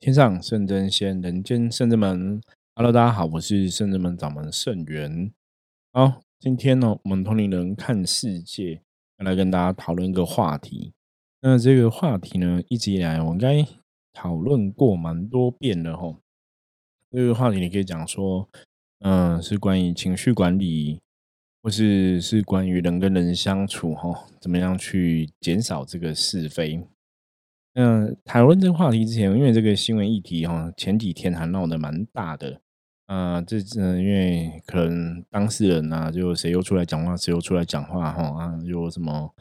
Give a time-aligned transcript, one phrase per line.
[0.00, 2.40] 天上圣真仙，人间圣真门。
[2.76, 5.32] Hello，大家好，我是圣真门掌门圣元。
[5.92, 8.80] 好，今天呢，我们同龄人看世界，
[9.18, 10.92] 要来跟大家讨论一个话题。
[11.40, 13.66] 那这个话题呢，一直以来我应该
[14.12, 16.20] 讨论过蛮多遍了吼。
[17.10, 18.48] 这个话题你可以讲说，
[19.00, 21.00] 嗯，是关于情绪管理，
[21.60, 26.86] 或是是关于人跟人相处吼，怎么样去减少这个是非。
[27.78, 32.60] 嗯，讨论这个话题之前，因为这个新闻议题哈，前几天还闹得蛮大的。
[33.06, 39.32] 啊，这嗯，因为可能当事人啊，就谁又出来讲话，谁又出来讲话哈啊，又什么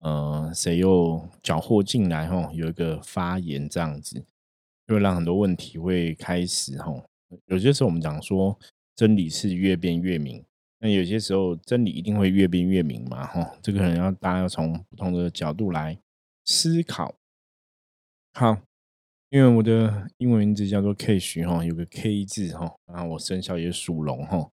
[0.00, 4.24] 呃，谁又缴获进来哈，有一个发言这样子，
[4.88, 6.92] 就会让很多问题会开始哈。
[7.46, 8.58] 有些时候我们讲说
[8.96, 10.44] 真理是越辩越明，
[10.80, 13.54] 那有些时候真理一定会越辩越明嘛哈。
[13.62, 15.96] 这个可能要大家要从不同的角度来
[16.44, 17.14] 思考。
[18.36, 18.58] 好，
[19.30, 24.50] 因为我的英文名字叫做 K 徐哈，有个 K 字哈，然后我生肖也属龙哈，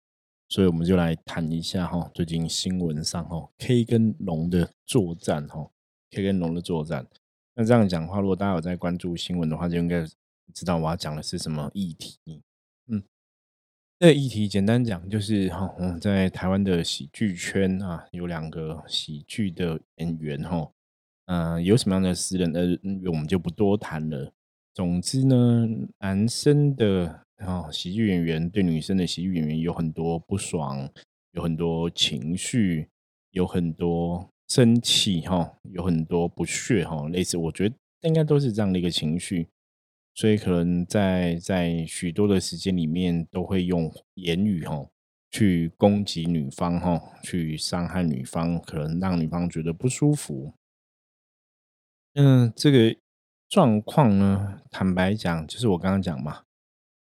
[0.48, 5.68] 所以我们就来谈一下哈，最近新闻上哈，K 跟龙的作战哈
[6.12, 7.04] ，K 跟龙的作战。
[7.56, 10.06] 那这样讲话，如果大家有在关注新闻的话，就应该
[10.52, 12.16] 知道我要讲的是什么议题。
[12.86, 13.02] 嗯，
[13.98, 20.70] 这个议题简单讲就是哈，在台湾的喜剧圈啊，有两个喜剧的演员哈。
[21.26, 22.78] 嗯，有什么样的私人呃，
[23.10, 24.32] 我们就不多谈了。
[24.74, 25.66] 总之呢，
[26.00, 30.90] 男生的啊喜剧演员对女生的喜剧演员有很多不爽，
[31.32, 32.88] 有很多情绪，
[33.30, 39.48] 有很多生气哈，有很多不屑哈，类似我觉得应该都是这样的一个情绪，
[40.14, 44.86] 所以可能在在许多的时间里面都会用言语哈
[45.30, 50.52] 去攻击女方哈，去伤害女方，可能让女方觉得不舒服。
[52.14, 52.96] 嗯，这个
[53.48, 56.42] 状况呢，坦白讲，就是我刚刚讲嘛。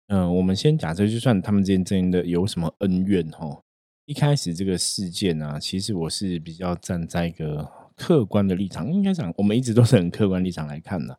[0.07, 3.63] 嗯，我们先假设，就算他们之间真的有什么恩怨哈，
[4.07, 11.19] 一开始这个事件呢，其实我是比较站在一个客观的立场，应该讲，我们一直都是很客观立场来看的，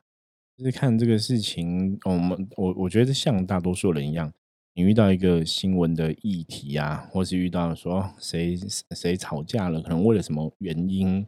[0.57, 4.34] 就是看这个事情，我们我我觉得像大多数人一样，
[4.74, 8.57] 你遇到一个新闻的议题啊，或是遇到说谁
[8.95, 11.28] 谁吵架了，可能为了什么原因。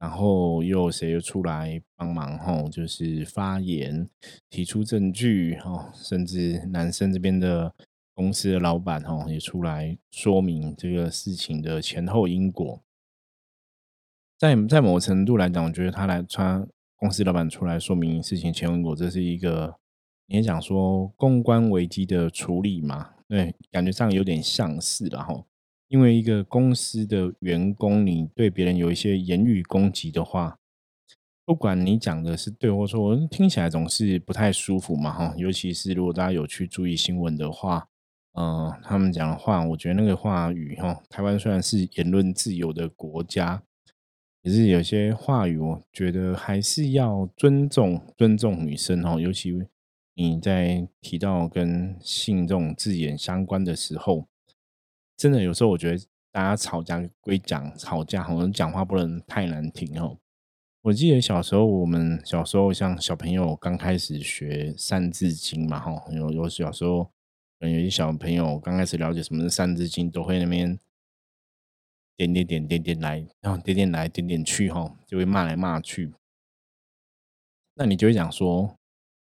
[0.00, 4.08] 然后又谁又出来帮忙吼，就是发言
[4.48, 7.74] 提出证据吼，甚至男生这边的
[8.14, 12.82] 公司的老板吼也出来说明这个事情的前后因果。
[14.38, 16.66] 在在某程度来讲，我觉得他来穿
[16.96, 19.76] 公司老板出来说明事情前后因果，这是一个
[20.28, 23.10] 你也讲说公关危机的处理嘛？
[23.28, 25.46] 对，感觉上有点像是了吼。
[25.90, 30.56] 因为一个公司的员工，你对别人有一些言语攻击的话，
[31.44, 35.34] 不管你讲的是对或错，听起来总是不太舒服嘛，哈。
[35.36, 37.88] 尤其是如果大家有去注意新闻的话，
[38.34, 43.60] 嗯，他们讲的话，我觉得那个话语，哈，台湾虽然是言论自由的国家，
[44.44, 49.20] 可是有些话语，我觉得还是要尊重尊重女生，哈。
[49.20, 49.52] 尤其
[50.14, 54.28] 你在提到跟性这种字眼相关的时候。
[55.20, 60.16] 真的有时候，我觉得大家吵架归讲吵架，好像讲话不能太难听哦。
[60.80, 67.10] 我记得小时候，我们小时候像小朋友刚开始学《三字经》嘛，哈，有有小时候，
[67.58, 70.78] 有些小朋友刚开始了解什么是《三字经》，都会那边
[72.16, 76.14] 点点点点点来，然后点点来点点去，哈，就会骂来骂去。
[77.74, 78.74] 那你就会讲说。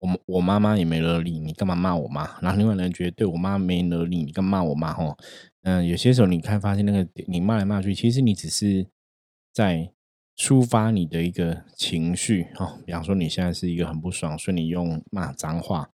[0.02, 2.40] 我我妈妈也没惹你，你干嘛骂我妈？
[2.40, 4.94] 然后另外人觉得对我妈没惹你，你干嘛骂我妈？
[4.94, 5.14] 吼，
[5.62, 8.86] 嗯，有些时候你看发现那个你骂来骂去，其实你只是
[9.52, 9.92] 在
[10.36, 12.78] 抒发你的一个情绪，哈。
[12.86, 15.90] 比方说你现在是一个很不爽，所以你用骂脏话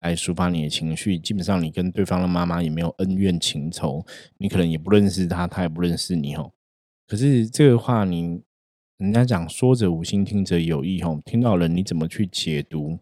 [0.00, 1.18] 来抒发你的情绪。
[1.18, 4.06] 基本上你跟对方的妈妈也没有恩怨情仇，
[4.38, 6.50] 你可能也不认识他，他也不认识你，哦。
[7.06, 8.40] 可是这个话，你
[8.96, 12.98] 人家讲说者无心，听者有意，哦，听到了你怎么去解读？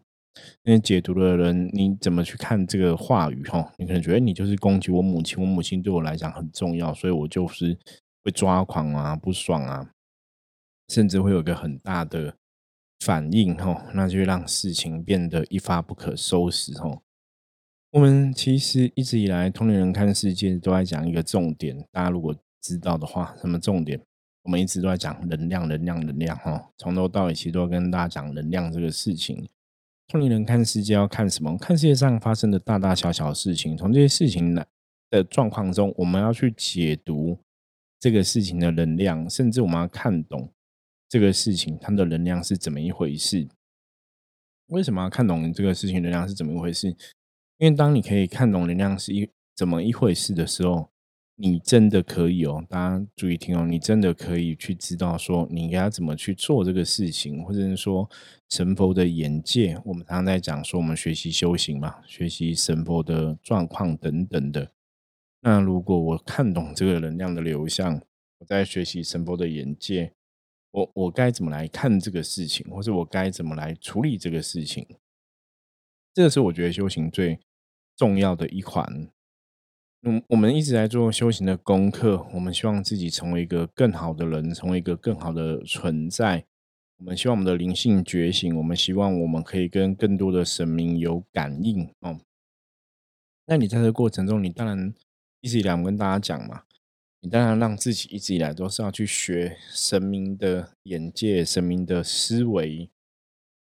[0.63, 3.43] 因为解读的人，你怎么去看这个话语？
[3.43, 7.77] 哈，你可能觉得你就是攻击我母亲，我母亲对我来讲很重要，所以我就是
[8.23, 9.91] 会抓狂啊，不爽啊，
[10.87, 12.35] 甚至会有一个很大的
[12.99, 17.01] 反应，哈，那就让事情变得一发不可收拾，哈。
[17.91, 23.99] 我们其实一直以来，同龄人看世界都在讲一个重点，大家如果知道的话，什么重点？
[24.43, 29.47] 我们一直都在讲能量，能量，能量，哈，从头到尾其实都跟大家讲能量这个事情。
[30.09, 31.55] 同龄人看世界要看什么？
[31.59, 34.67] 看世界上发生的大大小小事情，从这些事情的
[35.11, 37.37] 的状况中，我们要去解读
[37.99, 40.51] 这个事情的能量，甚至我们要看懂
[41.07, 43.47] 这个事情它的能量是怎么一回事。
[44.69, 46.87] 为什么要看懂这个事情能量是怎么一回事？
[47.59, 50.89] 因为当你可以看懂能量是一怎么一回事的时候，
[51.41, 58.09] 你真的可以哦，大家注意听哦，你真的可以去知道说你应该怎么去做这个事情，或者是说
[58.49, 59.81] 神佛的眼界。
[59.85, 64.69] 我们常常在讲说，我们学习修行嘛，学习神佛的状况等等的。
[65.39, 68.01] 那如果我看懂这个能量的流向，
[68.39, 70.11] 我在学习神佛的眼界，
[70.71, 74.85] 我我该怎么来看这个事情，或者我该怎么来处理这个事情？
[76.13, 77.39] 这个是我觉得修行最。
[77.95, 79.09] 重要的一环，
[80.03, 82.25] 嗯，我们一直在做修行的功课。
[82.33, 86.45] 我们希望自己成为一个更好的人，成为一个更好的存在。
[86.99, 88.55] 我们希望我们的灵性觉醒。
[88.55, 92.17] 我们希望我们可以跟更多的神明有感应哦。
[93.45, 94.93] 那你在这个过程中，你当然
[95.41, 96.63] 一直以来我跟大家讲嘛，
[97.19, 102.89] 你当然让自己一直以来都是要去学神明的眼界、神明的思维，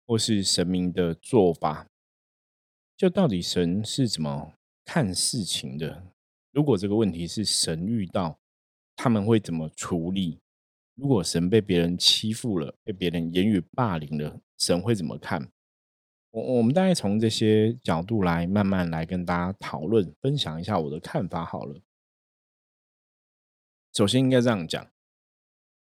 [0.07, 1.87] 或是神明的做法。
[2.95, 4.53] 就到底神是怎么
[4.85, 6.07] 看事情的？
[6.53, 8.39] 如果这个问题是神遇到，
[8.97, 10.41] 他们会怎么处理？
[10.95, 15.51] 如果神被别人欺负了，被别人言语霸凌了，神会怎么看？
[16.33, 21.81] 我我们大概从这些角度来慢慢来跟大家讨论，分享一下我的看法好了。
[23.93, 24.91] 首先应该这样讲：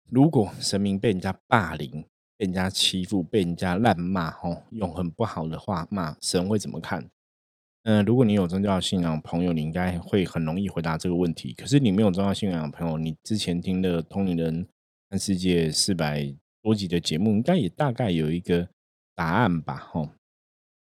[0.08, 2.02] 如果神明被人家霸凌，
[2.36, 7.10] 被人家欺负，被人家烂骂，吼，用很不好的话骂，神会怎么看？
[7.84, 11.52] 嗯，如果你有宗教信仰朋友，你应该会很容易回答这个问题。
[11.54, 14.66] 可是你没有宗教信仰的朋友，你之前听的《通灵人
[15.10, 16.32] 看世界》四百
[16.62, 18.68] 多集的节目，应该也大概有一个
[19.16, 19.76] 答案吧？
[19.90, 20.10] 吼，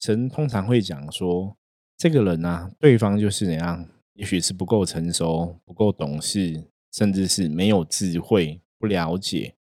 [0.01, 1.55] 神通常会讲说，
[1.99, 9.55] 这个人呢，对方就是怎样，也许是不够成熟、不够懂事，甚至是没有智慧、不了解。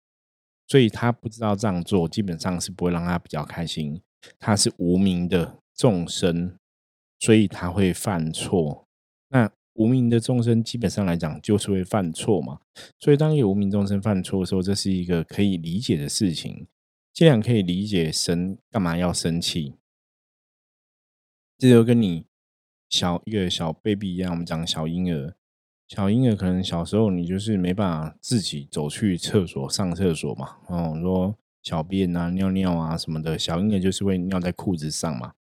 [0.67, 4.01] 所以他不知道这样做，基本上是不会让他比较开心。
[4.39, 6.57] 他是无名的众生，
[7.19, 8.87] 所以他会犯错。
[9.29, 12.61] 那无名的众生基本上来讲，就是会犯错嘛。
[12.99, 16.67] 所以当有无名众生犯错的时候，这是一个可以理解的事情。
[17.13, 19.75] 这样可以理解，神干嘛要生气？
[21.59, 22.27] 这就跟你
[22.91, 25.35] 小一个小 baby 一样，我们讲小婴儿。
[25.89, 35.33] 小婴儿可能小时候你就是没办法自己走去厕所上厕所嘛，哦，说小便啊、尿尿啊什么的，小婴儿就是会尿在裤子上嘛。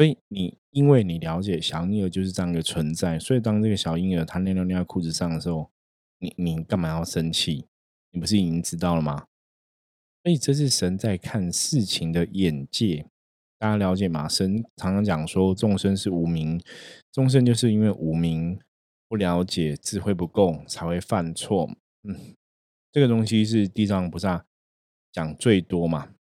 [0.00, 5.70] 所以你因为你了解小婴儿就是这样一个存在，所以当这个小婴儿他尿尿尿在裤子上的时候，
[6.20, 7.66] 你你干嘛要生气？
[8.10, 9.26] 你不是已经知道了吗？
[10.24, 13.04] 所以这是神在看事情的眼界，
[13.58, 14.26] 大家了解吗？
[14.26, 16.58] 神常常讲说众生是无名，
[17.12, 18.58] 众生就是因为无名。
[19.06, 21.68] 不了解，智慧不够，才会犯错。
[22.04, 22.16] 嗯，
[22.90, 24.46] 这个东西是地藏菩萨
[25.12, 26.14] 讲最多嘛。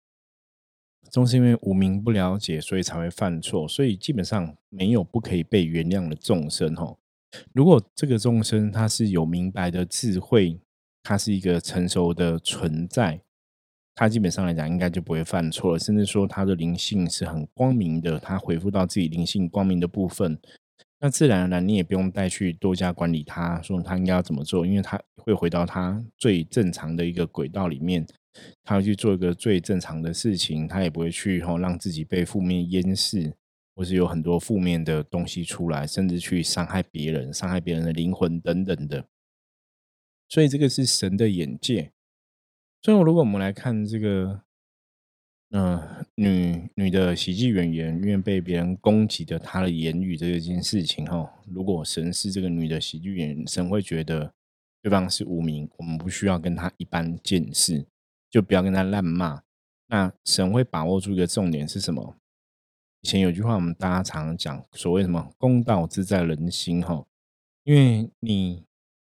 [1.12, 3.68] 正是因为无名不了解，所以才会犯错。
[3.68, 6.76] 所以基本上没有不可以被原谅的众生。
[6.76, 6.98] 哦，
[7.54, 10.60] 如果这个众生他是有明白的智慧，
[11.04, 13.22] 他是一个成熟的存在，
[13.96, 15.80] 他基本上来讲应该就不会犯错了。
[15.80, 20.38] 甚至说他的灵性是很光明的，他回复到自己灵性光明的部分。
[21.00, 28.04] 那自然而然，你也不用带去多加管理他，说他应该要怎么做，因为他会回到他最正常的一个轨道里面，
[28.64, 33.34] 他会去做一个最正常的事情，他也不会去吼让自己被负面淹噬，
[33.76, 39.06] 或是有很多负面的东西出来，甚至去伤害别人、伤害别人的灵魂等等的。
[40.30, 41.92] 所以这个是神的眼界。
[42.82, 44.42] 最后，如果我们来看这个。
[45.52, 45.82] 嗯，
[46.16, 54.34] 女女的喜剧演员因为被别人攻击的她的言语这件事情哈，如果神是这个女的喜剧演员，神会觉得
[54.82, 57.86] 对方是无名，我们不需要跟他一般见识，
[58.30, 59.44] 就不要跟他烂骂。
[59.88, 62.16] 那神会把握住一个重点是什么？
[63.02, 67.06] 以前有句话我们大家常常讲，所谓什么公道自在人心哈，
[67.64, 68.66] 因为你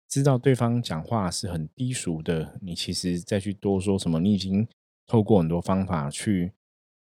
[0.07, 4.67] 知道对方讲话是很低俗的，你其实再去多说什么，你已经。
[5.11, 6.53] 透过很多方法去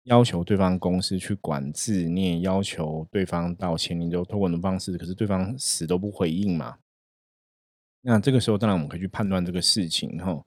[0.05, 6.79] 要求对方公司去管制，你也要求对方道歉，你就透过很多方式，可是对方死都不回应嘛。
[8.01, 10.43] 那这个时候，当然我们可以去判断这个事情哈。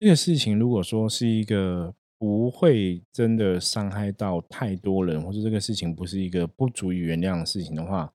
[0.00, 8.10] 这个事情如果说是一个不会真的伤害到太多人，或者这个事情不是一个不足以原谅的事情的话，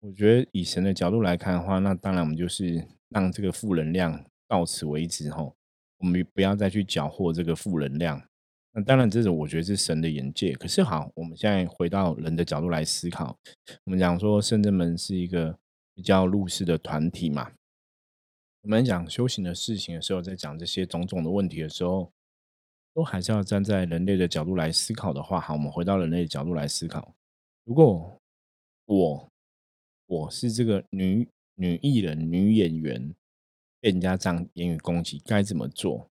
[0.00, 5.56] 我觉得以神的角度来看的话，那当然我们就是让这个负能量到此为止吼。
[6.00, 8.22] 我们不要再去缴获这个负能量。
[8.74, 10.52] 那当然，这种我觉得是神的眼界。
[10.52, 13.34] 可是好，我们现在回到人的角度来思考。
[13.84, 15.58] 我们讲说，圣真门是一个
[15.94, 17.50] 比较入世的团体嘛。
[18.62, 22.12] 我们讲修行的事情的时候，在讲这些种种的问题的时候，
[22.92, 27.14] 都还是要站在人类的角度来思考的话，好，我们回到人类的角度来思考，
[27.64, 28.20] 如果
[28.84, 29.28] 我
[30.06, 33.14] 我是这个女女艺人、女演员，
[33.80, 36.06] 被人家这样言语攻击，该怎么做？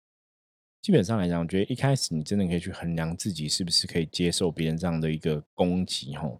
[0.82, 6.38] 基本上来讲，我觉得一开始你真的可以去衡量自己是不是可以接受别人这样的一个攻击，吼。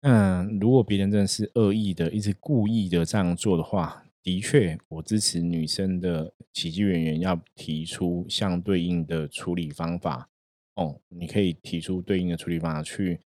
[0.00, 10.28] 那如果别人真的是恶意的，一直故意的这样做的话，的确，我支持女生的喜剧演员要提出相对应的处理方法。
[10.76, 13.20] 哦，你可以提出对应的处理方法去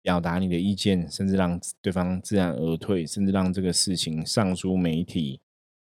[0.00, 5.40] 表达你的意见，甚至让对方自然而退，甚至让这个事情上诸媒体。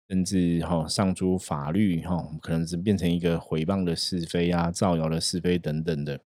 [0.08, 6.22] 甚至哈上诸法律哈，可能是变成一个诽谤的是非啊，造谣的是非等等的。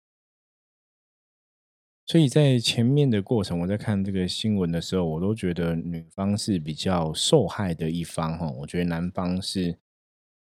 [2.06, 8.48] 所以在前面的过程，我在看这个新闻的时候，我都觉得女方是比较受害的一方哈。
[8.48, 9.76] 我觉得男方是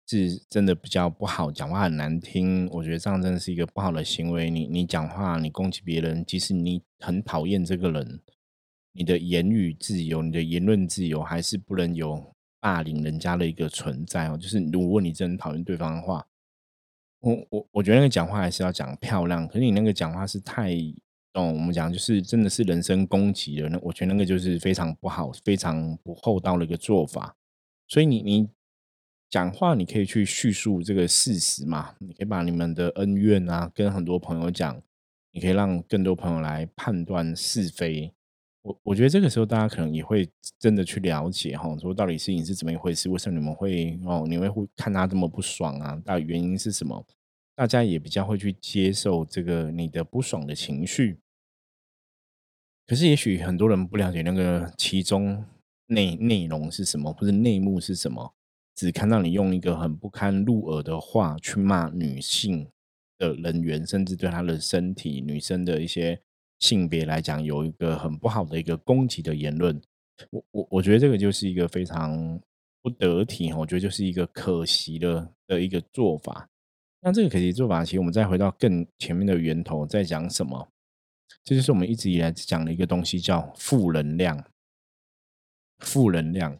[0.07, 2.69] 是真的比较不好，讲话很难听。
[2.71, 4.49] 我觉得这样真的是一个不好的行为。
[4.49, 8.21] 你你讲话，你攻击别人，即使你很讨厌这个人，
[8.93, 12.33] 你的言语自由，你的言论自由，还是不能有。
[12.61, 16.27] 霸凌人家的一个存在哦，就是如果你真的讨厌对方的话，
[17.21, 19.47] 我我我觉得那个讲话还是要讲漂亮。
[19.47, 20.75] 可是你那个讲话是太，
[21.39, 23.69] 哦，我们讲就是真的是人身攻击了。
[23.69, 27.35] 那我觉得那个就是非常不好、非常不厚道的一个做法。
[27.87, 28.49] 所以你你
[29.29, 34.81] 讲话，你可以去叙述这个事实嘛，你可以把你们的恩怨啊跟很多朋友讲，
[35.31, 38.13] 你可以让更多朋友来判断是非。
[38.61, 40.29] 我我觉得这个时候大家可能也会
[40.59, 43.09] 真的去了解哈，说到底事情是怎么一回事？
[43.09, 46.01] 为什么你们会哦，你会会看他这么不爽啊？
[46.03, 47.05] 到底原因是什么？
[47.55, 51.19] 大家也比较会去接受这个你的不爽的情绪。
[52.89, 55.45] 可是也许很多人不了解那个其中
[55.85, 58.33] 内内容是什么，或者内幕是什么，
[58.73, 62.67] 只看到你用一个很不堪入耳的话去骂女性
[63.19, 66.19] 的人员，甚至对她的身体、女生的一些。
[66.61, 69.81] 性别来讲，有一个很不好的一个攻击的言论，
[70.29, 72.37] 我我我觉得这个就是一个非常
[72.81, 76.49] 不得体，我觉得就是一个可惜的的一个做法。
[76.99, 80.67] 那这个可惜做法，其实我们再回到更前面的源头，在讲什么？
[81.43, 84.45] 这就是我们一直以来讲的一个东西，叫负能量。
[85.79, 86.59] 负能量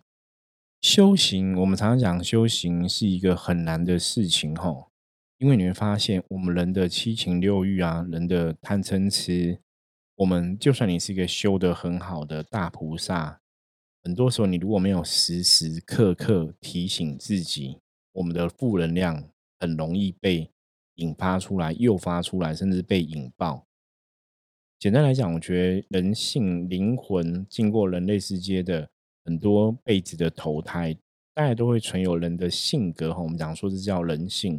[0.81, 4.91] 修行，我们常常讲修行是一个很难的事情，吼，
[5.37, 9.59] 因为你会发现，我们人的七情六欲啊，人的贪嗔痴。
[10.15, 13.41] 我们就算你是一个修得很好的大菩萨，
[14.03, 17.79] 很多时候你如果没有时时刻刻提醒自己，
[18.13, 20.49] 我们的负能量很容易被
[20.95, 23.65] 引发出来、诱发出来，甚至被引爆。
[24.79, 28.89] 简单来讲，我觉得人性、灵魂经过人类世界的
[29.25, 30.97] 很多辈子的投胎，
[31.33, 33.13] 大家都会存有人的性格。
[33.13, 34.57] 哈，我们讲说这叫人性，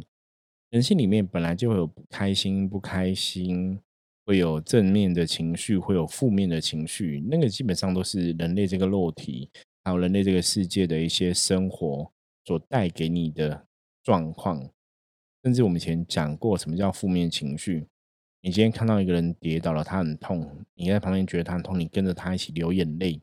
[0.69, 3.79] 人性里面本来就会有不开心、不开心。
[4.23, 9.49] 会有正面的情绪，会有负面的情绪，那个基本上都是人类这个肉体，
[9.83, 12.09] 还有人类这个世界的一些生活
[12.45, 13.65] 所带给你的
[14.03, 14.69] 状况。
[15.43, 17.87] 甚至我们以前讲过，什么叫负面情绪？
[18.41, 23.21] 你今天看到一个人跌倒了，他很痛，你在旁边觉得他很痛，你跟着他一起流眼泪，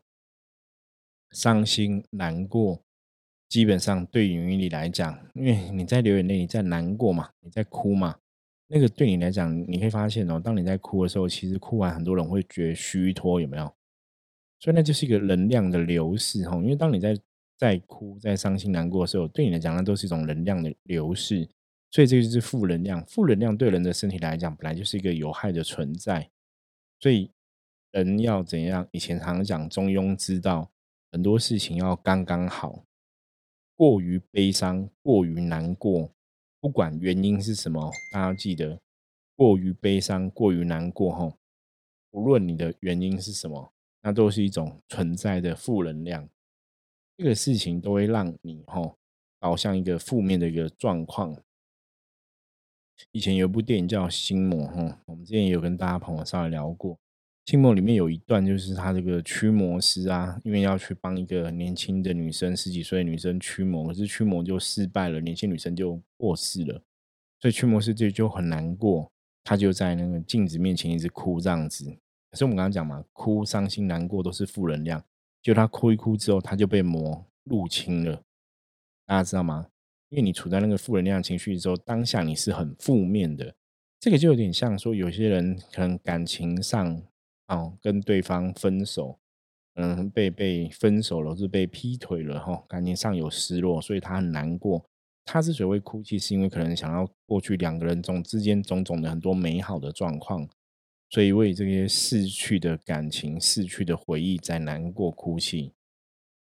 [1.30, 2.82] 伤心难过。
[3.48, 8.16] 基本上对于你来讲，因为你在流眼泪，你在难过嘛，你在哭嘛。
[8.68, 13.64] 那个对你来讲，你可以发现哦，当你在哭的时候，其实哭完很多人会觉得虚脱，有没有？
[14.60, 16.56] 所以那就是一个能量的流逝哈。
[16.58, 17.18] 因为当你在
[17.56, 21.48] 在哭、在伤心、难过的时候，对你来讲，那都是一种能量的流逝。
[21.90, 23.04] 所以这就是负能量。
[23.07, 26.30] 负能量对人的身体来讲，本来就是一个有害的存在。
[27.00, 27.30] 所以
[27.92, 28.87] 人要怎样？
[28.92, 30.71] 以前常常讲中庸之道，
[31.11, 32.85] 很多事情要刚刚好。
[33.75, 36.12] 过于悲伤，过于难过。
[36.61, 38.80] 不管原因是什么，大家记得，
[39.37, 41.38] 过于悲伤、过于难过，吼，
[42.11, 46.28] 无论你的原因是什么，那都是一种存在的负能量。
[47.16, 48.99] 这个事情都会让你，吼，
[49.38, 51.40] 导向一个负面的一个状况。
[53.12, 56.99] 以前有部电影叫《心魔》，哈，我们之前也有跟大家朋友稍微聊过。
[57.47, 66.83] 心魔里面有一段，就是他这个驱魔师啊，因为要去帮一个年轻的女生，十几岁的女生驱魔，可是驱魔就失败了，年轻女生就过世了，
[67.40, 69.11] 所以驱魔师就就很难过，
[69.45, 71.87] 他就在那个镜子面前一直哭这样子。
[72.31, 75.02] 可是我们刚刚讲嘛，哭、伤心、难过都是负能量，
[75.40, 78.23] 就他哭一哭之后，他就被魔入侵了，
[79.07, 79.69] 大家知道吗？
[80.10, 83.54] 因为你处在那个负能量情绪之后，当下你是很负面的，
[84.00, 87.02] 这个就有点像说有些人可能感情上。
[87.50, 89.18] 哦，跟对方分手，
[89.76, 94.84] 嗯，被被分手了，是被劈腿了哈，感情上有失落，所以他很难过，
[95.24, 100.46] 他之所以会哭泣，是因为可能想要过去两个人中之间种种的很多美好的状况，
[101.08, 105.72] 所以为这些逝去的感情、逝去的回忆在难过哭泣。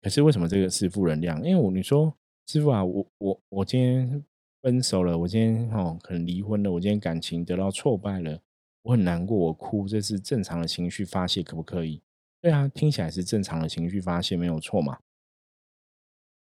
[0.03, 1.43] 可是为什么这个是负能量？
[1.43, 2.15] 因为我你说
[2.53, 4.25] 师傅啊，我我我今天
[4.61, 8.41] 分手了，我今天哦可能离婚了，我今天感情得到挫败了，
[8.83, 12.03] 我很难过，我哭，这是正常的情绪发泄，可不可以？
[12.43, 14.99] 对啊，听起来是正常的情绪发泄，没有错嘛。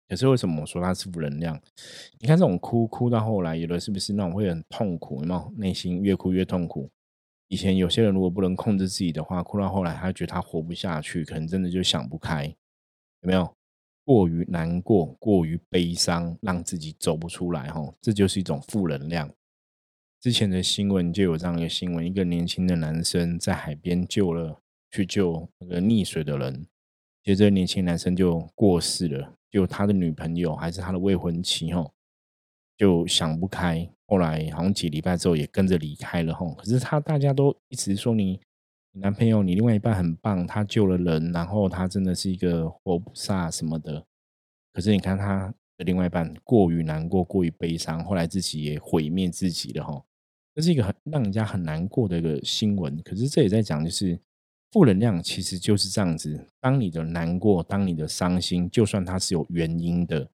[0.09, 1.57] 可是为什么我说他是负能量？
[2.19, 5.21] 你看这种哭哭到后来，有的是不是那种会很痛苦？
[5.21, 6.89] 有没有内心越哭越痛苦？
[7.47, 12.47] 以前有些人如果不能控制自己的话，哭到后来，他觉得他活不下去，可能真的就想不开，
[13.21, 13.55] 有没有？
[14.05, 19.29] 过于难过，过于悲伤，让自己走不出来，哈，这就是一种负能量。
[20.19, 26.65] 之前的新闻就有这样一个新闻：一个年轻的男生在海边救了去救那个溺水的人，
[27.23, 29.33] 接着年轻男生就过世了。
[29.51, 31.93] 就他的女朋友还是他的未婚妻吼，
[32.77, 36.53] 就想不开，后来好像几礼拜之后也跟着离开了吼。
[36.55, 38.39] 可是他大家都一直说你
[38.93, 44.05] 男朋友，你另外一半很棒，他救了人，然后他真的是一个活菩萨什么的。
[44.71, 50.05] 可是你看他的另外一半过于难过，过于悲伤，后来自己也毁灭自己了吼。
[50.55, 53.01] 这是一个很让人家很难过的一个新闻。
[53.03, 54.19] 可是这也在讲就是。
[54.71, 60.27] 负能量其实就是这样子，当你的难过，当你的伤心，就算它是有原因的，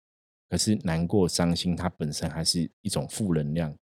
[0.50, 3.76] 可是难过、伤心，它本身还是一种负能量。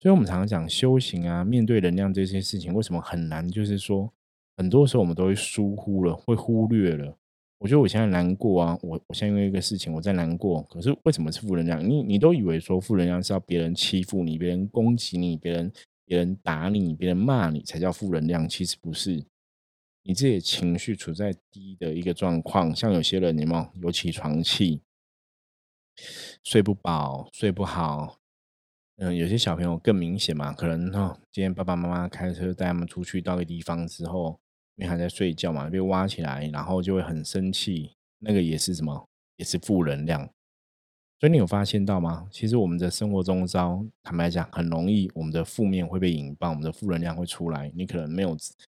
[0.00, 3.48] 所以，我们常常讲修行啊，面对能量这些事情，为什么很难？
[3.48, 4.12] 就是说，
[4.56, 7.16] 很多时候我们都会疏忽了，会忽略了。
[7.58, 11.82] 我觉得我现在难过啊，我我现在因为一个事情我在难过，可是为什么是负能量？
[11.82, 15.72] 你你都以为说负能量是要别人欺负你、别人攻击你、别人
[16.04, 19.24] 别人打你、别人骂你才叫负能量，其实不是。
[20.02, 24.82] 你自己情绪处在低的一个状况，像有些人，你有有起床气，
[26.44, 28.18] 睡不饱，睡不好。
[28.96, 34.38] 嗯，有些小朋友更明显嘛，可能哈，今天爸爸妈妈开车带他们出去到个地方之后，
[34.76, 37.92] 因为还在睡觉嘛，被挖起来，然后就会很生气。
[38.18, 39.06] 那个也是什么？
[39.36, 40.26] 也是负能量。
[41.20, 42.26] 所以你有发现到吗？
[42.30, 47.70] 其实我们的生活中招，坦白讲，很容易我们的负面会被引爆，我们的负能量会出来。
[47.74, 48.36] 你可能没有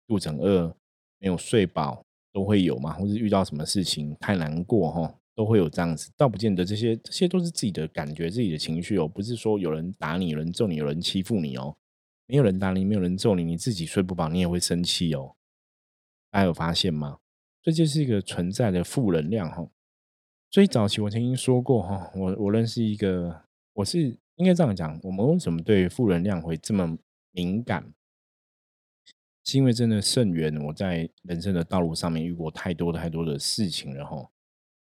[0.07, 0.75] 肚子饿。
[1.19, 6.11] 没有睡饱都会有嘛，或是遇到什么事情太难过哈，都会有这样子。
[6.17, 11.77] 倒不见得这些，这些都是自己的感觉、自己的情绪哦，不是说有人打你、有人揍你、有人欺负你哦。
[12.25, 15.35] 没有人打你，没有人揍你，你自己睡不饱，你也会生气哦。
[16.31, 17.19] 大家有发现吗？
[17.61, 19.69] 这就是一个存在的负能量哈。
[20.49, 26.97] 所以早期我曾经说过哈，我我认识一个，我是应该这样讲，我们为什么对负能量会这么
[27.31, 27.93] 敏感？
[29.43, 34.29] 是因为真的甚远，我在人生的道路上面遇过太多太多的事情了哈，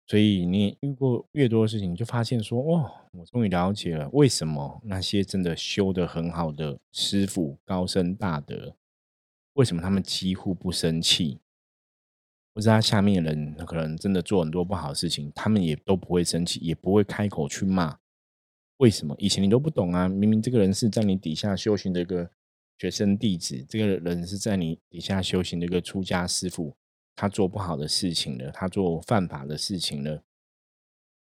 [0.07, 8.77] 所以你遇过越多的事情，你就发现说，哦，我终于了解了为什么那些真的修得很好的师傅、高僧大德，
[9.55, 11.41] 为什么他们几乎不生气？
[12.55, 17.99] 或者他下面的人可能真的做很多不好的事情，他们也都不会生气，也不会开口去骂。
[18.79, 19.15] 为什么？
[19.19, 22.31] 以前你都不懂啊，明明这个人是在你底下修行的一个。
[22.79, 26.77] 学生弟子，这个人是在你底下修行的一个出家师傅，
[27.17, 30.23] 他做不好的事情了，他做犯法的事情了，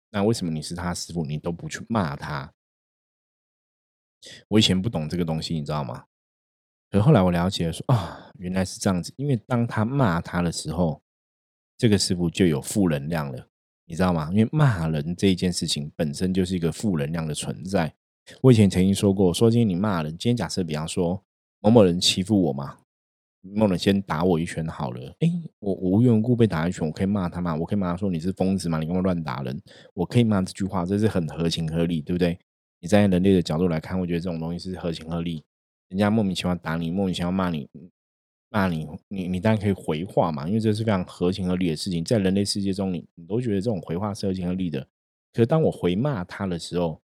[0.10, 2.54] 那为什么你是他师傅，你都不去骂他？
[4.48, 6.06] 我以前不懂这个东西，你知道吗？
[6.90, 11.02] 可后来我了解，说啊，原来是这样子，因为当他骂他的时候，
[11.78, 13.48] 这个师傅就有负能量了，
[13.86, 14.30] 你知道吗？
[14.32, 17.96] 因为骂人这一件事情本身就是一个负能量的存在。
[18.42, 21.24] 我以前曾经说过，说今天你骂人，今天假设比方说。
[21.66, 22.78] 某某人欺负我嘛？
[23.46, 25.16] 某某人先打我一拳好了。
[25.20, 25.30] 哎，
[25.60, 27.54] 我无缘无故被打一拳，我可以骂他吗？
[27.54, 28.80] 我可以骂他说你是疯子吗？
[28.80, 29.62] 你干嘛乱打人？
[29.94, 32.40] 我可以骂这句话，这是很合情合理，对不对？
[32.80, 35.44] 你站在人类的角度来看，我觉得这种东西是合情合理。
[35.90, 37.70] 人家莫名其妙打你，莫名其妙骂你，
[38.50, 42.04] 骂你，你你当然可以回话嘛，因为这是非常合情合理的事情。
[42.04, 44.80] 在人类世界中，你你都觉得这种回话是合情合理的。
[45.34, 47.02] 可是当我回骂他的时候，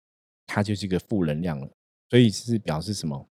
[0.47, 1.69] 他就是一个负能量了。
[2.11, 3.29] 所以是表示什么？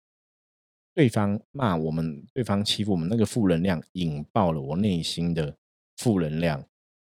[0.94, 5.56] 对方骂我们，对方欺负我们，那个负能量引爆了我内心的
[5.96, 6.64] 负能量，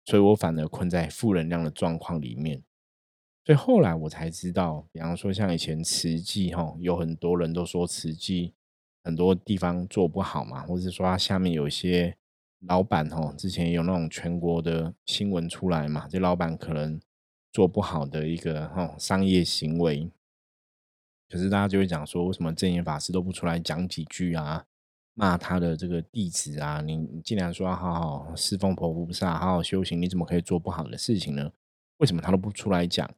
[0.05, 2.63] 所以我反而困在负能量的状况里面。
[3.43, 8.53] 所以后来我才知道，比方说像以前慈济哈，有很多人都说慈济
[9.03, 12.15] 很多地方做不好嘛，或者说他下面有一些
[12.67, 16.99] 老板哈，之前有那种全国的新闻出来嘛，这老板可能
[17.51, 20.11] 做不好的一个哈商业行为。
[21.31, 24.65] 可是大家就会讲说，为什么正言法师都不出来讲几句啊？
[25.13, 26.81] 骂他的这个弟子啊？
[26.81, 31.51] 你你既然说要好好侍奉婆菩萨，好好修行，你怎么可以做不好的事情呢？
[31.97, 33.09] 为什么他都不出来讲？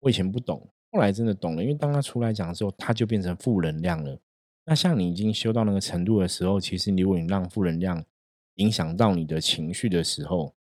[0.00, 4.18] 我以前不懂，后来真的懂了，因为当他出来讲的时候，他就变成负能量了。
[4.66, 8.04] 那像你已经修到那个程度的时候，其实如果你让负能量
[8.54, 10.54] 影响到你的情绪的时候，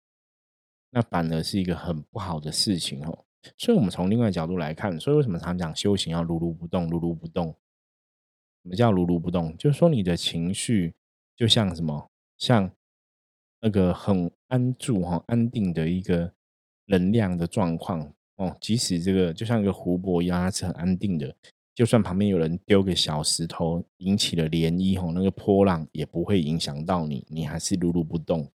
[0.91, 3.25] 那反而是一个很不好的事情哦。
[3.57, 7.55] 所以，我们从另外角度来看，所以为什么常讲修行要如如不动，如如不动？
[8.63, 9.57] 什么叫如如不动？
[9.57, 10.95] 就是说你的情绪
[11.37, 12.71] 就像什么，像
[13.61, 16.33] 那个很安住哈、安定的一个
[16.87, 18.57] 能量的状况哦。
[18.61, 21.35] 即使这个就像一个湖泊一样，它是很安定的。
[21.75, 28.49] 就算旁边有人丢个小石头，引起了涟漪吼，那个波浪也不会影响到你，你还是如如不动。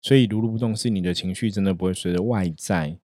[0.00, 2.98] 所以，如如不动是你的情绪真的不会随着外在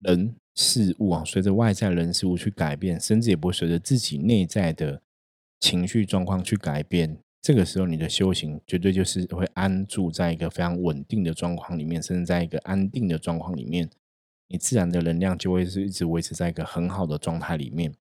[0.00, 5.02] 人事物啊，随着外在人事物去改变，甚至也不会随着自己内在的
[5.60, 7.18] 情绪状况去改变。
[7.40, 13.88] 这个时候，你的修行绝对就是会安住在一个非常稳定的状况里面，甚至在一个安定的状况里面。
[14.48, 17.94] 你自然的能量就会是一直维持在一个很好的状态里面。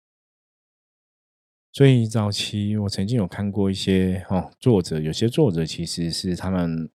[1.72, 6.88] 所以早期我曾经有看过一些哦，作者有些作者其实是他们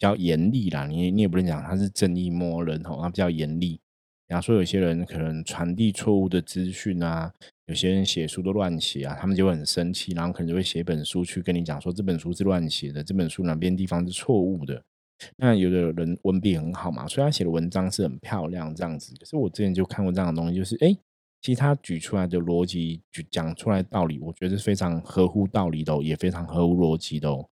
[0.00, 3.78] 比较严厉啦，你你也不能讲他是正义魔人吼，他比较严厉。
[4.26, 7.30] 然后说有些人可能传递错误的资讯啊，
[7.66, 14.82] 有些人写书都乱写啊，他们就会很生气，然后可能就会写本书去跟你讲说这本书是乱写的，这本书哪边地方是错误的。
[15.36, 19.12] 那有的人文笔很好嘛，所以他写的文章是很漂亮这样子。
[19.20, 20.96] 可是我之前就看过这样的东西，就是哎，
[21.42, 27.28] 其实他举出来的逻辑，举讲出来道理，我觉得是非常合乎道理的，也非常合乎逻辑的。
[27.28, 27.46] 哦。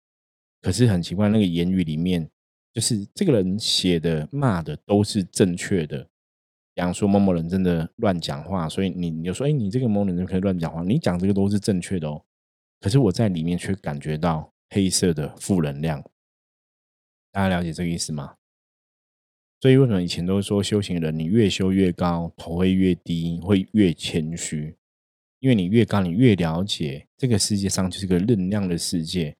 [0.61, 2.29] 可是很奇怪，那个言语里面，
[2.77, 6.07] 就是这个人写的骂的都是正确的。
[6.75, 12.23] 比方说某某人真的乱讲话，所以你你就说，哎，你这个某某人可以乱讲话，你讲这个都是正确的哦。
[12.79, 16.03] 可是我在里面却感觉到黑色的负能量。
[17.31, 18.35] 大家了解这个意思吗？
[19.59, 24.75] 所以为什么以前都说修行人，你越修越高，头会越低，会越谦虚？
[25.39, 29.35] 因为你越高，你越了解这个世界上就是个能量的世界。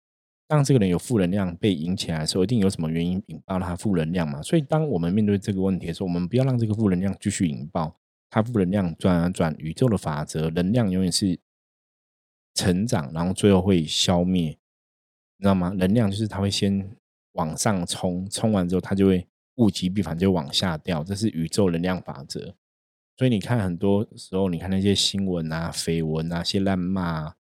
[0.47, 4.41] 当这个人有负能量被引起来的时候，一定有什么原因引爆他负能量嘛？
[4.41, 7.95] 所以当我们面对这个问题的时候，我们不要让这个负能量继续引爆。
[8.29, 11.39] 它负能量转啊转，宇宙的法则，能量永远是
[12.53, 14.49] 成长，然后最后会消灭，
[15.37, 15.69] 你知道吗？
[15.69, 16.89] 能量就是它会先。
[17.33, 22.55] 往上冲，冲完之后它就会物极必反，就往下掉，这是宇宙能量法则。
[23.15, 27.35] 所以你看，很多时候你看那些新闻啊、绯闻啊、些烂骂，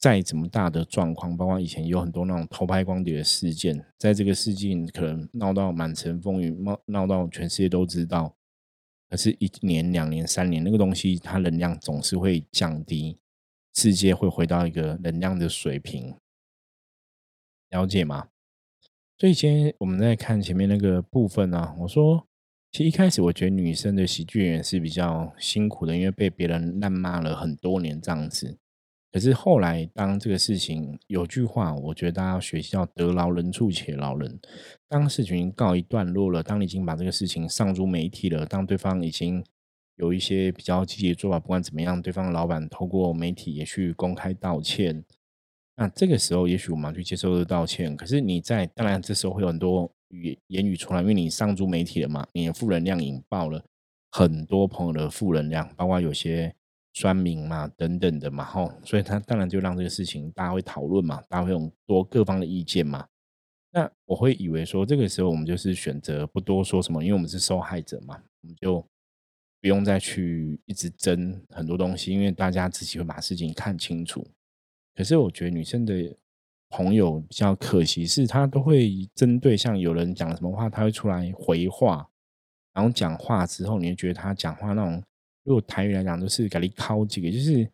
[0.00, 8.34] 再怎么大的状况，包括以前有很多那种偷拍光碟的事件，在这个世纪可能闹到满城风雨，闹闹到全世界都知道。
[9.10, 13.18] 可是，一年、两年、三年，那个东西它能量总是会降低，
[13.74, 16.14] 世界会回到一个能量的水平，
[17.68, 18.28] 了解吗？
[19.18, 21.74] 所以，今天我们在看前面那个部分呢。
[21.80, 22.26] 我说，
[22.72, 28.56] 其实一开始我觉得女生的喜剧演员是比较辛苦的，因为被别人烂骂了很多年这样子。
[29.12, 34.38] 可是后来，当这个事情有句话，我觉得大家学习要得饶人处且饶人。
[34.88, 39.44] 当事情告一段落了，当你已经把这个事情上诸媒体了，当对方已经
[39.96, 45.04] 有一些比较积极的做法，不管怎么样，对方的老板透过媒体也去公开道歉。
[45.76, 47.96] 那这个时候，也许我们去接受道歉。
[47.96, 53.64] 可是你在，当然这时候会有很多语言语出来，因为你上诸媒体了嘛，你的负能量引爆了
[54.12, 56.54] 很多朋友的负能量，包括有些
[57.00, 63.06] 酸民嘛等等的嘛，吼，所以他当然就让这个事情大家会讨论嘛，大家会用多各方的意见嘛。
[63.72, 68.84] 那我会以为说，这个时候我们就是选择不多说什么，因为我们是受害者嘛，我们就
[69.62, 74.26] 不用再去一直争很多东西，因为大家自己会把事情看清楚。
[74.94, 76.14] 可是我觉得女生的
[76.68, 82.10] 朋友比较可惜，是她都会针对像有人讲什么话，她会出来回话，
[82.74, 85.02] 然后讲话之后，你会觉得她讲话那种，
[85.44, 87.68] 如果台语来讲，都是给你敲几个，就是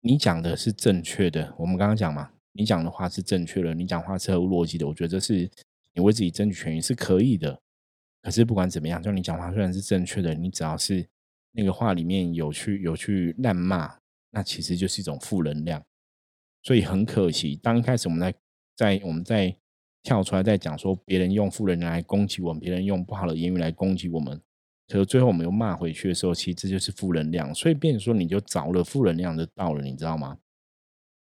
[0.00, 1.54] 你讲的是正确的。
[1.58, 4.86] 我们刚刚讲嘛，你讲的话是正确的，你讲话是合乎逻辑的。
[4.86, 5.50] 我觉得这是
[5.94, 7.60] 你为自己争取权益是可以的。
[8.20, 11.06] 可是不管怎么样，就你讲话虽然是正确的，你只要是
[11.52, 13.96] 那个话里面有去有去滥骂，
[14.30, 15.82] 那其实就是一种负能量。
[16.64, 18.34] 所以很可惜，当一开始我们在
[18.76, 19.56] 在我们在
[20.02, 24.40] 跳出来在讲说别人用负能量来攻击我们，别人用不好的言语来攻击我们，
[24.88, 27.54] 可是最后我们又骂回去的时候，其实这就是负能量。
[27.54, 30.38] 所以变说你就着了负能量的道了，你知道吗？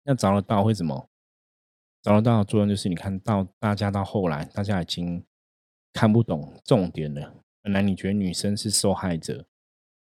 [0.04, 1.10] 那着了道会什么？
[2.02, 5.22] 着了道的作用就是，你看到大家到后来，大家已经
[5.92, 7.34] 看不懂重点了。
[7.60, 9.44] 本来你觉得女生是受害者。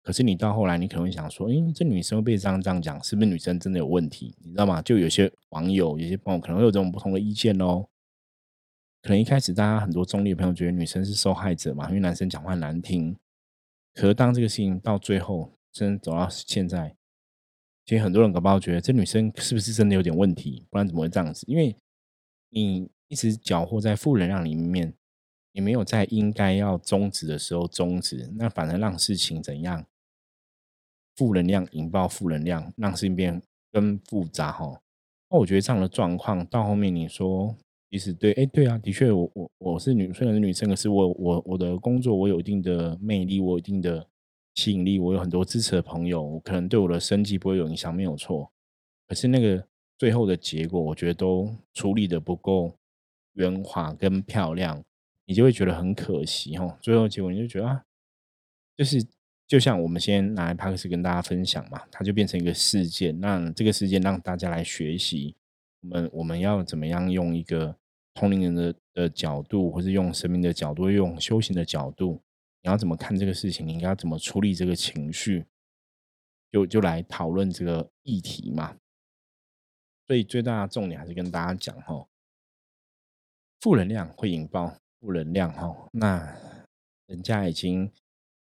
[0.01, 4.35] 可是你到后来，你可能会想说：“诶，这女生被这样这样讲，是不是女生真的有问题？
[4.43, 7.85] 你知道吗？”就有些网友、有些朋友可能会有这种不同的意见哦。
[9.01, 13.17] 可能一开始大家很多中立的朋友觉得女生是受害者嘛，因为男生讲话难听。
[13.93, 16.95] 可是当这个事情到最后，真走到现在，
[17.86, 20.65] 其实很多人搞不好觉得这女生是不是真的有点问题？
[20.69, 21.45] 不然怎么会这样子？
[21.47, 21.75] 因为
[22.49, 24.93] 你一直搅和在负能量里面，
[25.51, 29.86] 你没有在应该要终止的时候终止，那反而让事情怎样？
[31.15, 33.39] 负能量引爆负能量，让事情变
[33.71, 34.82] 更复杂哈。
[35.29, 37.56] 那我觉得这样的状况到后面，你说
[37.93, 44.08] 其实对，哎，对啊，的确，我我我是女，虽然是女生，可是我我我的工作我有一定的魅力，我有一定的
[44.56, 48.51] 吸引力，我有很多支持的朋友，我可能对我的生计不会有影响，没有错。
[49.08, 49.63] 可是那个
[49.95, 52.75] 最后的结果，我觉得都处理的不够
[53.34, 54.84] 圆滑跟漂亮，
[55.27, 56.75] 你就会觉得很可惜哦。
[56.82, 57.84] 最后结果你就觉得啊，
[58.75, 59.06] 就是。
[59.45, 65.36] 就像我们先拿来帕克斯跟大家分享嘛，它就变成一个事件，让这个事件让大家来学习。
[65.82, 67.75] 我们我们要怎么样用一个
[68.13, 72.21] 同龄人的的角度，或是用生命的角度，用修行的角度，
[72.62, 73.67] 你要怎么看这个事情？
[73.67, 75.45] 你应该怎么处理这个情绪？
[76.52, 78.78] 就就来讨论这个议题嘛。
[80.06, 82.08] 所以最大的重点还是跟大家讲哈，
[83.60, 85.89] 负能量会引爆负能量哈。
[85.91, 86.38] 那
[87.08, 87.91] 人家已经。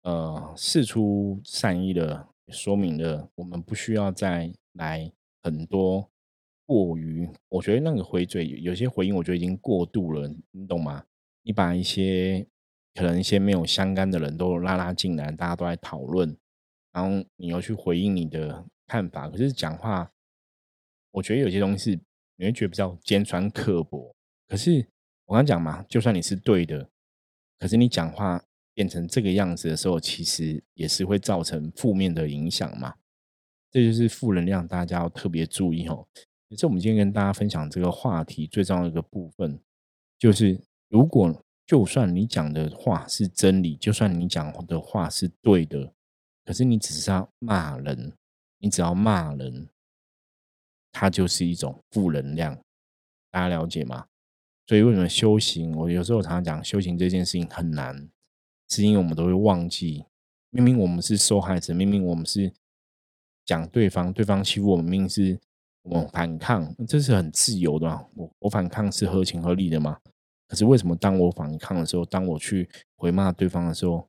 [0.03, 5.11] 呃，事出善意的说明了，我们不需要再来
[5.43, 6.09] 很多
[6.69, 11.03] 过于，我觉得那个回嘴有些回应，我觉得已经过度了，你懂吗？
[11.41, 12.45] 你把一些
[12.93, 16.37] 可能一些没有相干的人都拉拉进来，大家都在讨论，
[16.91, 20.11] 然后你要去回应你的看法，可是讲话，
[21.09, 21.99] 我觉得有些东西
[22.35, 24.15] 你会觉得比较尖酸刻薄。
[24.47, 24.85] 可是
[25.25, 26.87] 我刚讲嘛，就算你是对的，
[27.57, 28.43] 可是你讲话。
[28.71, 32.95] 变成这个样子的时候，其实也是会造成负面的影响嘛。
[33.69, 36.07] 这就是负能量，大家要特别注意哦。
[36.49, 39.59] 也是我们今天跟大家分享这个话题最重要的一个部分，
[40.17, 40.59] 就是
[40.89, 45.93] 如果就算你讲的话是真理，就算你讲的话是对的，
[46.43, 48.13] 可是你只是要骂人，
[48.57, 49.69] 你只要骂人，
[50.91, 52.59] 它就是一种负能量。
[53.31, 54.07] 大家了解吗？
[54.65, 55.75] 所以为什么修行？
[55.75, 58.09] 我有时候常常讲，修行这件事情很难。
[58.69, 60.05] 是因为我们都会忘记，
[60.49, 62.51] 明明我们是受害者，明明我们是
[63.45, 65.39] 讲对方，对方欺负我们，明明是
[65.83, 68.05] 我反抗，这是很自由的嘛？
[68.15, 69.97] 我我反抗是合情合理的嘛？
[70.47, 74.07] 可是为什么当我反抗的时候，当我去回骂对方的时候，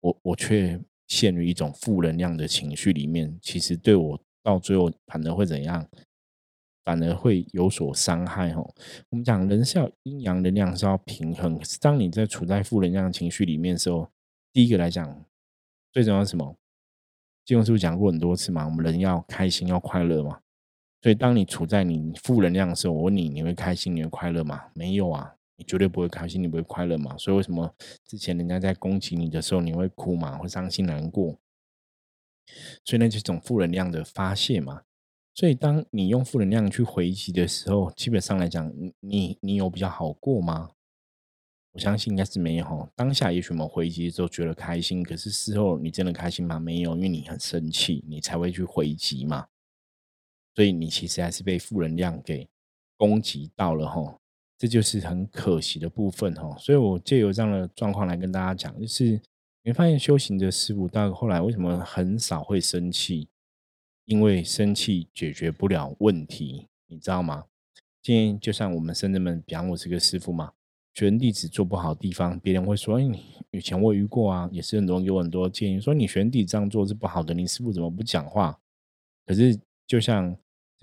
[0.00, 3.38] 我我却陷入一种负能量的情绪里面？
[3.40, 5.88] 其实对我到最后反而会怎样？
[6.84, 8.74] 反而会有所伤害哦。
[9.10, 14.08] 我们讲人是要阴阳能量是要平衡，当你在处在负能量情绪里面的时候，
[14.52, 15.24] 第一个来讲，
[15.92, 16.56] 最重要是什么？
[17.44, 18.64] 金融是不是讲过很多次嘛？
[18.66, 20.40] 我们人要开心要快乐嘛。
[21.02, 24.64] 所以当你处在你负能量的时候，我问你，你会开心你会快乐吗？
[24.74, 27.16] 没有啊，你绝对不会开心，你不会快乐嘛。
[27.16, 27.72] 所以为什么
[28.04, 30.36] 之前人家在攻击你的时候，你会哭嘛？
[30.38, 31.38] 会伤心难过？
[32.84, 34.82] 所以那就是一种负能量的发泄嘛。
[35.34, 40.70] 所以，当你用负能量去回击的时候，基本上来讲，你你你有比较好过吗？
[41.72, 42.88] 我相信应该是没有。
[42.96, 46.58] 当下也许我们回击的时候觉得开心，可是事后你真的开心吗？
[46.58, 49.46] 没有，因为你很生气，你才会去回击嘛。
[50.56, 52.48] 所以你其实还是被负能量给
[52.96, 54.18] 攻击到了哈，
[54.58, 56.56] 这就是很可惜的部分哈。
[56.58, 59.20] 所以我借由这样的状况来跟大家讲，就是
[59.62, 63.28] 你发现修行的师傅到后来为什么很少会生气？
[64.06, 67.44] 因为生气解决不了问题，你知道吗？
[68.00, 70.52] 今天就像我们僧人们，比方我是个师傅嘛，
[70.94, 78.56] 学生弟子做不好地方，别人会说：“哎，你以前我遇过啊，也是很多人给我很多建议，说你学生弟子这样做是不好的，你师傅怎么不讲话？”
[79.26, 80.36] 可是就像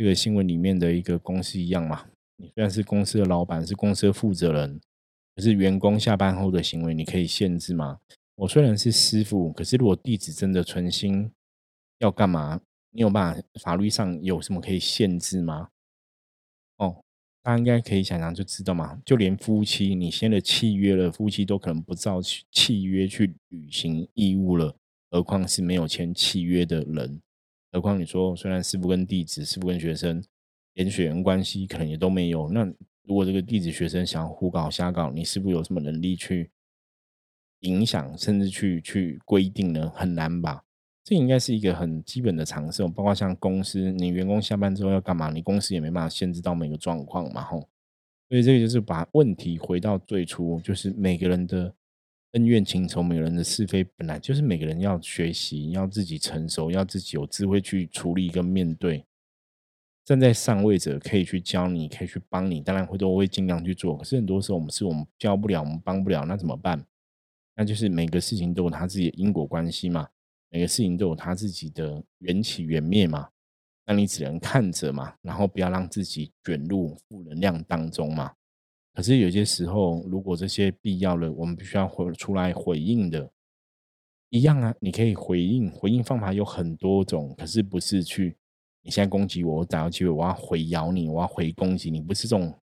[0.03, 4.81] 这个新闻里面的一个公司一样嘛，你虽然是公司的老板，是公司的负责人，
[5.33, 8.01] 可是员工下班后的行为你可以限制吗？
[8.35, 11.31] 我虽然是师傅，可是如果弟子真的存心
[11.99, 12.59] 要干嘛？
[12.91, 13.41] 你有办法？
[13.61, 15.69] 法律上有什么可以限制吗？
[16.79, 17.01] 哦，
[17.41, 19.01] 大家应该可以想想就知道嘛。
[19.05, 24.75] 就连夫妻，你签了契约了，夫妻都可能不照契约去履行义务了，
[25.09, 27.21] 何况是没有签契约的人？
[27.73, 30.23] 何况你说，虽然师傅跟弟子、师傅跟学生
[30.75, 32.63] 连血缘关系可能也都没有，那
[33.03, 36.51] 如果这个弟子学生想胡搞瞎搞，你师傅有什么能力去
[37.61, 39.91] 影响，甚至去去规定呢？
[39.95, 40.63] 很难吧？
[41.03, 47.67] 这应该是一个很基本的常识，包括像公司，你员工下班之后要干嘛，你公司也没办法限制到每个状况嘛，吼。
[48.29, 51.73] 所以这个就是把问题回到最初，就是每个人的
[52.33, 59.05] 恩怨情仇，每个人的是非，本来就是每个人要学习，要自己成熟，要自己有智慧去处理跟面对。
[60.03, 63.95] 站在上位者可以去教你，可以去帮你，当然会都会尽量去做。
[63.95, 66.83] 可是很多时候我们是我们教不了，我们帮不了，那怎么办？
[67.55, 70.09] 那就是每个事情都有它自己的因果关系嘛，
[70.49, 73.29] 每个事情都有它自己的缘起缘灭嘛。
[73.85, 78.33] 那你只能看着嘛，然后不要让自己卷入负能量当中嘛。
[78.93, 83.31] 可是有些时候，如果这些必要的，我们必须要回出来回应的，
[84.29, 88.35] 一样啊，你可以回应，回应方法有很多种，可是不是去
[88.81, 92.53] 你现在攻击我，我找到机会我要回咬你，我要回攻击你，不是这种，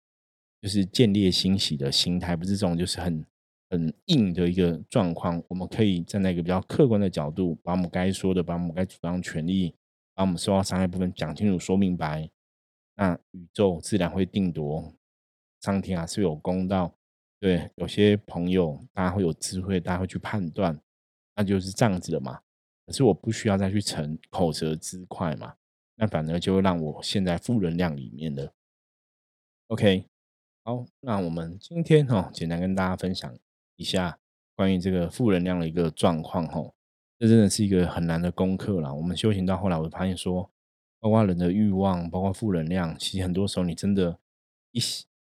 [0.61, 3.25] 就是见猎欣喜的心态，不是这种，就是很
[3.69, 5.41] 很硬的一个状况。
[5.47, 9.73] 我们可以站在一个比较客观的角度，把我们该说的，把我们该主张权利。
[10.13, 12.29] 把我们受到伤害部分讲清楚、说明白，
[12.97, 14.93] 那宇宙自然会定夺。
[15.61, 16.93] 上天啊是有公道，
[17.39, 20.79] 对，有些朋友大家会有智慧，大家会去判断，
[21.35, 22.41] 那就是这样子的嘛。
[22.85, 25.55] 可是我不需要再去逞口舌之快嘛，
[25.95, 28.51] 那反而就会让我陷在负能量里面的。
[29.67, 30.05] OK，
[30.63, 33.33] 好，那我们今天哈简单跟大家分享
[33.77, 34.19] 一下
[34.55, 36.73] 关于这个负能量的一个状况哈。
[37.17, 38.93] 这真的是一个很难的功课了。
[38.93, 40.49] 我们修行到后来，我发现说，
[40.99, 44.17] 包括人的欲望，包括负能量，其实很多时候你真的，
[44.71, 44.79] 一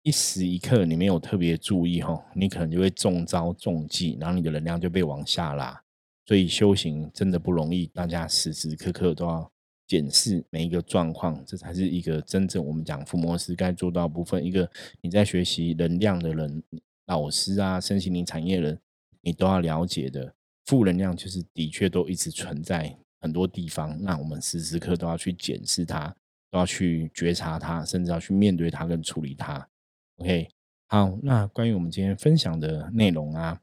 [0.06, 5.82] 一时一刻你没有特别注意哈，你可能就会中招中计，然后你的能量就被往下拉。
[6.28, 9.52] 所以修行真的不容易，大家时时刻刻都要
[9.88, 14.46] 检视每一个状况，这才是一个真正我们讲伏魔师该做到部分。
[14.46, 14.70] 一个
[15.02, 16.62] 你在学习能量的人，
[17.08, 18.80] 老师啊，身心灵产业人，
[19.22, 20.32] 你都要了解的。
[20.65, 26.15] 负能量就是的确都一直存在很多地方，那我们时时刻都要去检视它，
[26.52, 29.68] 都要去觉察它，甚至要去面对它跟处理它。
[30.17, 30.47] OK，
[30.88, 33.60] 好，那关于我们今天分享的内容啊，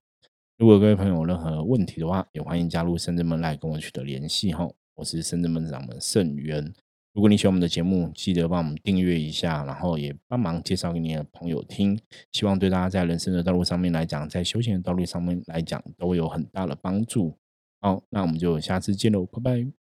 [0.59, 4.69] 如果各位朋友有任何问题的话，也欢迎加入深圳门来跟我取得联系哈。
[4.95, 6.73] 我是深圳门掌门盛元。
[7.15, 11.99] 如果你喜欢我们的节目，记得帮我们订阅一下，然后也帮忙介绍给你的朋友听。
[12.33, 17.39] 希望对大家在人生的道路上面来讲，在修行的道路上面来讲，都有很大的帮助。
[17.81, 19.82] 好，那我们就下次见喽，拜拜。